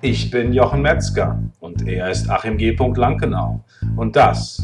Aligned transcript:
Ich 0.00 0.30
bin 0.30 0.52
Jochen 0.52 0.80
Metzger 0.80 1.42
und 1.58 1.88
er 1.88 2.08
ist 2.08 2.30
Achim 2.30 2.56
G. 2.56 2.70
Lankenau. 2.70 3.64
Und 3.96 4.14
das 4.14 4.62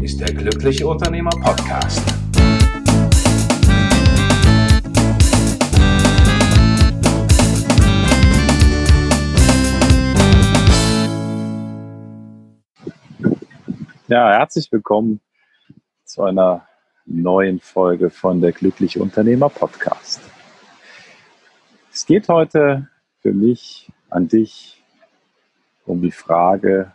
ist 0.00 0.18
der 0.18 0.34
Glückliche 0.34 0.88
Unternehmer 0.88 1.30
Podcast. 1.30 2.02
Ja, 14.08 14.32
herzlich 14.32 14.66
willkommen 14.72 15.20
zu 16.02 16.24
einer 16.24 16.66
neuen 17.06 17.60
Folge 17.60 18.10
von 18.10 18.40
der 18.40 18.50
Glückliche 18.50 19.00
Unternehmer 19.00 19.48
Podcast. 19.48 20.20
Es 21.92 22.04
geht 22.04 22.28
heute 22.28 22.88
für 23.20 23.32
mich 23.32 23.88
an 24.12 24.28
dich 24.28 24.82
um 25.86 26.02
die 26.02 26.12
Frage, 26.12 26.92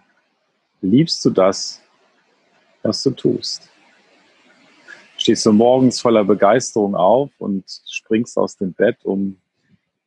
liebst 0.81 1.23
du 1.25 1.29
das, 1.29 1.81
was 2.83 3.01
du 3.03 3.11
tust? 3.11 3.69
Stehst 5.17 5.45
du 5.45 5.51
morgens 5.51 5.99
voller 5.99 6.23
Begeisterung 6.23 6.95
auf 6.95 7.31
und 7.39 7.63
springst 7.87 8.37
aus 8.37 8.55
dem 8.55 8.71
Bett, 8.73 9.03
um 9.03 9.37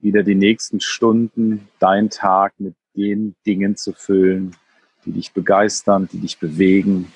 wieder 0.00 0.22
die 0.22 0.36
nächsten 0.36 0.80
Stunden, 0.80 1.68
deinen 1.78 2.10
Tag 2.10 2.54
mit 2.58 2.74
den 2.96 3.34
Dingen 3.44 3.76
zu 3.76 3.92
füllen, 3.92 4.56
die 5.04 5.12
dich 5.12 5.32
begeistern, 5.32 6.08
die 6.10 6.18
dich 6.18 6.38
bewegen. 6.38 7.12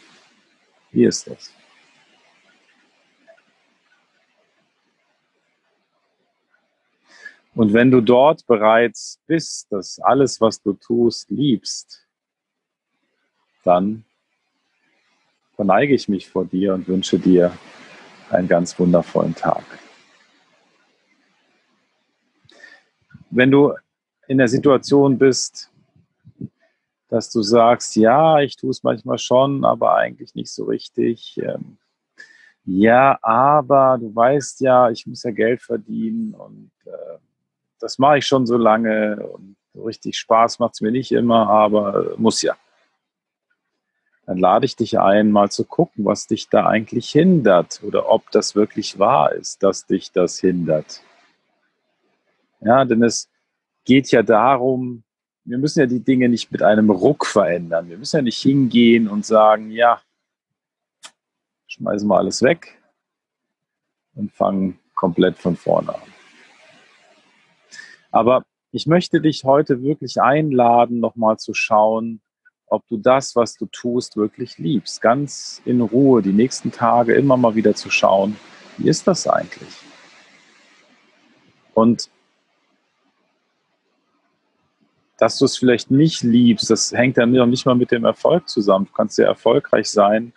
Wie 0.91 1.05
ist 1.05 1.29
das? 1.29 1.51
Und 7.55 7.73
wenn 7.73 7.91
du 7.91 8.01
dort 8.01 8.47
bereits 8.47 9.21
bist, 9.27 9.71
dass 9.71 10.01
alles, 10.01 10.41
was 10.41 10.61
du 10.61 10.73
tust, 10.73 11.31
liebst, 11.31 12.07
dann 13.63 14.05
verneige 15.55 15.95
ich 15.95 16.09
mich 16.09 16.29
vor 16.29 16.45
dir 16.45 16.75
und 16.75 16.89
wünsche 16.89 17.19
dir 17.19 17.57
einen 18.31 18.49
ganz 18.49 18.77
wundervollen 18.79 19.35
Tag. 19.35 19.65
Wenn 23.31 23.51
du 23.51 23.75
in 24.27 24.39
der 24.39 24.49
Situation 24.49 25.19
bist, 25.19 25.71
dass 27.09 27.31
du 27.31 27.43
sagst, 27.43 27.95
ja, 27.95 28.41
ich 28.41 28.57
tue 28.57 28.71
es 28.71 28.83
manchmal 28.83 29.19
schon, 29.19 29.65
aber 29.65 29.95
eigentlich 29.95 30.35
nicht 30.35 30.51
so 30.51 30.65
richtig. 30.65 31.39
Ähm, 31.39 31.79
ja, 32.65 33.19
aber 33.23 33.99
du 34.01 34.15
weißt 34.15 34.61
ja, 34.61 34.91
ich 34.91 35.07
muss 35.07 35.23
ja 35.23 35.31
Geld 35.31 35.63
verdienen 35.63 36.35
und 36.35 36.71
äh, 36.87 37.19
das 37.85 37.99
mache 37.99 38.17
ich 38.17 38.27
schon 38.27 38.47
so 38.47 38.57
lange 38.57 39.17
und 39.17 39.57
richtig 39.75 40.17
Spaß 40.17 40.59
macht 40.59 40.73
es 40.73 40.81
mir 40.81 40.91
nicht 40.91 41.13
immer, 41.13 41.51
aber 41.51 42.15
muss 42.17 42.41
ja. 42.41 42.57
Dann 44.25 44.39
lade 44.39 44.65
ich 44.65 44.75
dich 44.75 44.99
ein, 44.99 45.31
mal 45.31 45.51
zu 45.51 45.67
gucken, 45.67 46.07
was 46.07 46.27
dich 46.27 46.49
da 46.49 46.67
eigentlich 46.67 47.11
hindert 47.11 47.83
oder 47.83 48.09
ob 48.09 48.31
das 48.31 48.55
wirklich 48.55 48.99
wahr 48.99 49.33
ist, 49.33 49.63
dass 49.63 49.85
dich 49.85 50.13
das 50.13 50.39
hindert. 50.39 51.03
Ja, 52.63 52.87
denn 52.87 53.03
es 53.03 53.29
geht 53.85 54.11
ja 54.11 54.23
darum, 54.23 55.05
wir 55.45 55.59
müssen 55.59 55.81
ja 55.81 55.87
die 55.87 56.03
Dinge 56.03 56.31
nicht 56.31 56.51
mit 56.51 56.63
einem 56.63 56.89
Ruck 56.89 57.27
verändern. 57.27 57.91
Wir 57.91 57.99
müssen 57.99 58.17
ja 58.17 58.23
nicht 58.23 58.41
hingehen 58.41 59.09
und 59.09 59.27
sagen, 59.27 59.71
ja, 59.71 60.01
schmeißen 61.67 62.09
wir 62.09 62.17
alles 62.17 62.41
weg 62.41 62.81
und 64.15 64.33
fangen 64.33 64.81
komplett 64.95 65.37
von 65.37 65.55
vorne 65.55 65.95
an. 65.95 66.14
Aber 68.15 68.45
ich 68.71 68.87
möchte 68.87 69.21
dich 69.21 69.43
heute 69.43 69.83
wirklich 69.83 70.23
einladen, 70.23 71.01
nochmal 71.01 71.37
zu 71.39 71.53
schauen, 71.53 72.21
ob 72.67 72.87
du 72.87 72.97
das, 72.97 73.35
was 73.35 73.57
du 73.57 73.67
tust, 73.67 74.17
wirklich 74.17 74.57
liebst. 74.57 75.03
Ganz 75.03 75.61
in 75.65 75.81
Ruhe, 75.81 76.23
die 76.23 76.33
nächsten 76.33 76.71
Tage 76.71 77.15
immer 77.15 77.37
mal 77.37 77.57
wieder 77.57 77.75
zu 77.75 77.91
schauen, 77.91 78.37
wie 78.79 78.89
ist 78.89 79.09
das 79.09 79.27
eigentlich? 79.27 79.75
Und 81.75 82.09
dass 85.19 85.37
du 85.39 85.45
es 85.45 85.59
vielleicht 85.59 85.91
nicht 85.91 86.23
liebst, 86.23 86.71
das 86.71 86.93
hängt 86.93 87.17
ja 87.17 87.27
nicht 87.27 87.67
mal 87.67 87.75
mit 87.75 87.91
dem 87.91 88.05
Erfolg 88.05 88.49
zusammen. 88.49 88.87
Du 88.87 88.93
kannst 88.93 89.17
sehr 89.17 89.27
erfolgreich 89.27 89.91
sein, 89.91 90.33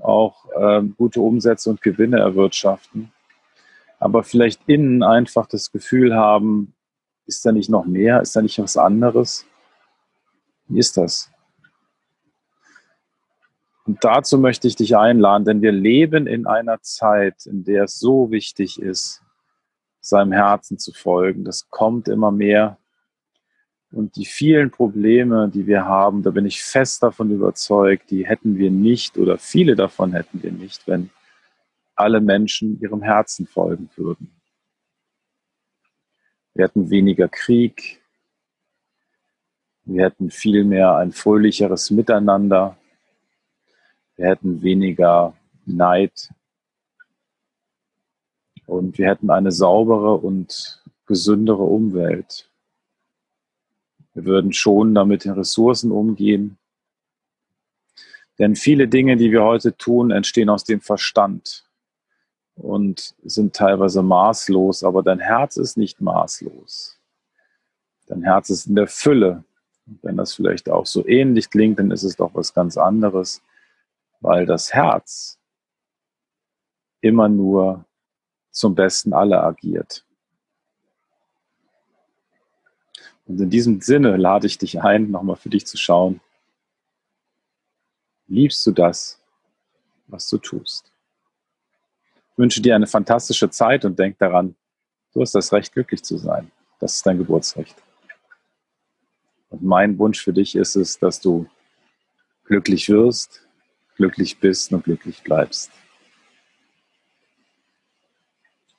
auch 0.00 0.44
äh, 0.54 0.82
gute 0.98 1.22
Umsätze 1.22 1.70
und 1.70 1.80
Gewinne 1.80 2.18
erwirtschaften, 2.18 3.10
aber 3.98 4.22
vielleicht 4.22 4.60
innen 4.66 5.02
einfach 5.02 5.46
das 5.46 5.72
Gefühl 5.72 6.14
haben, 6.14 6.74
ist 7.30 7.46
da 7.46 7.52
nicht 7.52 7.70
noch 7.70 7.86
mehr? 7.86 8.20
Ist 8.20 8.34
da 8.34 8.42
nicht 8.42 8.58
was 8.58 8.76
anderes? 8.76 9.46
Wie 10.66 10.80
ist 10.80 10.96
das? 10.96 11.30
Und 13.86 14.04
dazu 14.04 14.36
möchte 14.38 14.66
ich 14.68 14.76
dich 14.76 14.96
einladen, 14.96 15.44
denn 15.44 15.62
wir 15.62 15.72
leben 15.72 16.26
in 16.26 16.46
einer 16.46 16.82
Zeit, 16.82 17.46
in 17.46 17.64
der 17.64 17.84
es 17.84 17.98
so 17.98 18.30
wichtig 18.30 18.80
ist, 18.80 19.22
seinem 20.00 20.32
Herzen 20.32 20.78
zu 20.78 20.92
folgen. 20.92 21.44
Das 21.44 21.70
kommt 21.70 22.08
immer 22.08 22.32
mehr. 22.32 22.78
Und 23.92 24.16
die 24.16 24.26
vielen 24.26 24.70
Probleme, 24.70 25.48
die 25.52 25.66
wir 25.66 25.84
haben, 25.84 26.22
da 26.22 26.30
bin 26.30 26.46
ich 26.46 26.62
fest 26.62 27.02
davon 27.02 27.30
überzeugt, 27.30 28.10
die 28.10 28.26
hätten 28.26 28.56
wir 28.56 28.70
nicht 28.70 29.18
oder 29.18 29.38
viele 29.38 29.76
davon 29.76 30.12
hätten 30.12 30.42
wir 30.42 30.52
nicht, 30.52 30.86
wenn 30.86 31.10
alle 31.94 32.20
Menschen 32.20 32.80
ihrem 32.80 33.02
Herzen 33.02 33.46
folgen 33.46 33.88
würden. 33.96 34.39
Wir 36.54 36.64
hätten 36.64 36.90
weniger 36.90 37.28
Krieg. 37.28 38.02
Wir 39.84 40.04
hätten 40.04 40.30
vielmehr 40.30 40.96
ein 40.96 41.12
fröhlicheres 41.12 41.90
Miteinander. 41.90 42.76
Wir 44.16 44.26
hätten 44.26 44.62
weniger 44.62 45.34
Neid. 45.64 46.30
Und 48.66 48.98
wir 48.98 49.08
hätten 49.08 49.30
eine 49.30 49.52
saubere 49.52 50.14
und 50.14 50.82
gesündere 51.06 51.62
Umwelt. 51.62 52.50
Wir 54.14 54.24
würden 54.24 54.52
schon 54.52 54.94
damit 54.94 55.24
den 55.24 55.32
Ressourcen 55.32 55.90
umgehen. 55.92 56.58
Denn 58.38 58.56
viele 58.56 58.88
Dinge, 58.88 59.16
die 59.16 59.30
wir 59.32 59.42
heute 59.42 59.76
tun, 59.76 60.10
entstehen 60.10 60.48
aus 60.48 60.64
dem 60.64 60.80
Verstand 60.80 61.69
und 62.60 63.14
sind 63.24 63.56
teilweise 63.56 64.02
maßlos, 64.02 64.84
aber 64.84 65.02
dein 65.02 65.18
Herz 65.18 65.56
ist 65.56 65.76
nicht 65.76 66.00
maßlos. 66.00 66.98
Dein 68.06 68.22
Herz 68.22 68.50
ist 68.50 68.66
in 68.66 68.74
der 68.74 68.86
Fülle. 68.86 69.44
Und 69.86 70.02
wenn 70.02 70.16
das 70.16 70.34
vielleicht 70.34 70.68
auch 70.68 70.84
so 70.84 71.06
ähnlich 71.06 71.48
klingt, 71.48 71.78
dann 71.78 71.90
ist 71.90 72.02
es 72.02 72.16
doch 72.16 72.34
was 72.34 72.52
ganz 72.52 72.76
anderes, 72.76 73.42
weil 74.20 74.44
das 74.44 74.74
Herz 74.74 75.38
immer 77.00 77.28
nur 77.28 77.86
zum 78.50 78.74
Besten 78.74 79.14
aller 79.14 79.42
agiert. 79.42 80.04
Und 83.26 83.40
in 83.40 83.48
diesem 83.48 83.80
Sinne 83.80 84.16
lade 84.16 84.46
ich 84.46 84.58
dich 84.58 84.82
ein, 84.82 85.10
nochmal 85.10 85.36
für 85.36 85.48
dich 85.48 85.66
zu 85.66 85.78
schauen. 85.78 86.20
Liebst 88.26 88.66
du 88.66 88.72
das, 88.72 89.18
was 90.08 90.28
du 90.28 90.36
tust? 90.36 90.92
Wünsche 92.40 92.62
dir 92.62 92.74
eine 92.74 92.86
fantastische 92.86 93.50
Zeit 93.50 93.84
und 93.84 93.98
denk 93.98 94.18
daran, 94.18 94.56
du 95.12 95.20
hast 95.20 95.34
das 95.34 95.52
Recht, 95.52 95.72
glücklich 95.72 96.02
zu 96.02 96.16
sein. 96.16 96.50
Das 96.80 96.94
ist 96.94 97.06
dein 97.06 97.18
Geburtsrecht. 97.18 97.76
Und 99.50 99.62
mein 99.62 99.98
Wunsch 99.98 100.22
für 100.22 100.32
dich 100.32 100.56
ist 100.56 100.74
es, 100.74 100.98
dass 100.98 101.20
du 101.20 101.46
glücklich 102.44 102.88
wirst, 102.88 103.46
glücklich 103.96 104.40
bist 104.40 104.72
und 104.72 104.84
glücklich 104.84 105.22
bleibst. 105.22 105.70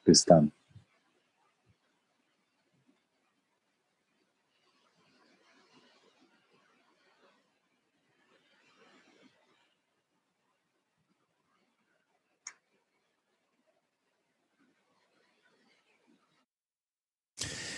Bis 0.03 0.25
dann. 0.25 0.51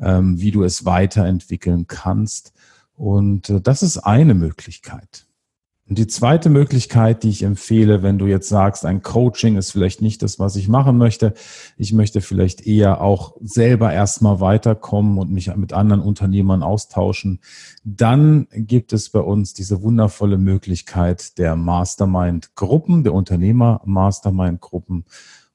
ähm, 0.00 0.40
wie 0.40 0.50
du 0.50 0.62
es 0.62 0.84
weiterentwickeln 0.84 1.86
kannst. 1.86 2.52
Und 2.94 3.50
äh, 3.50 3.60
das 3.60 3.82
ist 3.82 3.98
eine 3.98 4.34
Möglichkeit. 4.34 5.26
Und 5.86 5.98
die 5.98 6.06
zweite 6.06 6.48
Möglichkeit, 6.48 7.24
die 7.24 7.28
ich 7.28 7.42
empfehle, 7.42 8.02
wenn 8.02 8.16
du 8.16 8.26
jetzt 8.26 8.48
sagst, 8.48 8.86
ein 8.86 9.02
Coaching 9.02 9.56
ist 9.56 9.70
vielleicht 9.70 10.00
nicht 10.00 10.22
das, 10.22 10.38
was 10.38 10.56
ich 10.56 10.66
machen 10.66 10.96
möchte, 10.96 11.34
ich 11.76 11.92
möchte 11.92 12.22
vielleicht 12.22 12.66
eher 12.66 13.02
auch 13.02 13.36
selber 13.42 13.92
erstmal 13.92 14.40
weiterkommen 14.40 15.18
und 15.18 15.30
mich 15.30 15.54
mit 15.56 15.74
anderen 15.74 16.00
Unternehmern 16.00 16.62
austauschen, 16.62 17.40
dann 17.84 18.46
gibt 18.52 18.94
es 18.94 19.10
bei 19.10 19.20
uns 19.20 19.52
diese 19.52 19.82
wundervolle 19.82 20.38
Möglichkeit 20.38 21.36
der 21.36 21.54
Mastermind-Gruppen, 21.54 23.04
der 23.04 23.12
Unternehmer-Mastermind-Gruppen. 23.12 25.04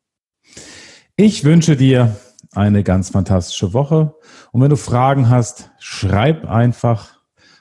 Ich 1.17 1.45
wünsche 1.45 1.77
dir 1.77 2.15
eine 2.53 2.83
ganz 2.83 3.11
fantastische 3.11 3.73
Woche 3.73 4.17
und 4.53 4.61
wenn 4.61 4.71
du 4.71 4.77
Fragen 4.77 5.29
hast, 5.29 5.71
schreib 5.79 6.45
einfach 6.47 7.20